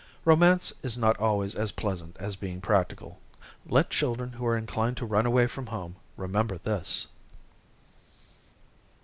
[0.25, 3.19] Romance is not always as pleasant as being practical.
[3.67, 7.05] Let children who are inclined to run away from home, remember this.